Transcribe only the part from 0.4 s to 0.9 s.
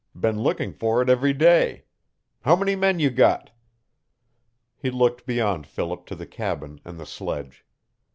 looking